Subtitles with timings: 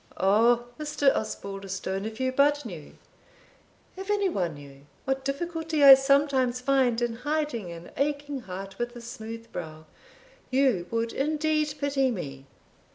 [0.17, 1.15] "O, Mr.
[1.15, 2.95] Osbaldistone, if you but knew
[3.95, 8.95] if any one knew, what difficulty I sometimes find in hiding an aching heart with
[8.95, 9.85] a smooth brow,
[10.49, 12.47] you would indeed pity me.